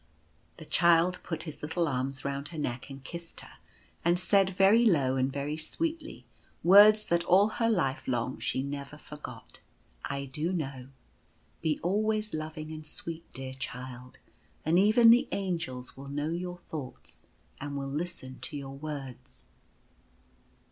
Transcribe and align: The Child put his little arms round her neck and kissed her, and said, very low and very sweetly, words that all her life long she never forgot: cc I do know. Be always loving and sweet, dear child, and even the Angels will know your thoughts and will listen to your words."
The 0.57 0.65
Child 0.65 1.19
put 1.21 1.43
his 1.43 1.61
little 1.61 1.87
arms 1.87 2.25
round 2.25 2.47
her 2.47 2.57
neck 2.57 2.89
and 2.89 3.03
kissed 3.03 3.41
her, 3.41 3.57
and 4.03 4.19
said, 4.19 4.57
very 4.57 4.83
low 4.83 5.15
and 5.15 5.31
very 5.31 5.57
sweetly, 5.57 6.25
words 6.63 7.05
that 7.05 7.23
all 7.25 7.49
her 7.49 7.69
life 7.69 8.07
long 8.07 8.39
she 8.39 8.63
never 8.63 8.97
forgot: 8.97 9.59
cc 9.59 9.97
I 10.11 10.25
do 10.25 10.53
know. 10.53 10.87
Be 11.61 11.79
always 11.83 12.33
loving 12.33 12.71
and 12.71 12.83
sweet, 12.83 13.31
dear 13.33 13.53
child, 13.53 14.17
and 14.65 14.79
even 14.79 15.11
the 15.11 15.27
Angels 15.31 15.95
will 15.95 16.09
know 16.09 16.31
your 16.31 16.57
thoughts 16.57 17.21
and 17.59 17.77
will 17.77 17.85
listen 17.87 18.39
to 18.39 18.57
your 18.57 18.73
words." 18.75 19.45